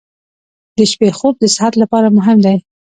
•د 0.77 0.79
شپې 0.91 1.09
خوب 1.17 1.35
د 1.39 1.45
صحت 1.55 1.73
لپاره 1.81 2.07
مهم 2.17 2.37
دی. 2.45 2.57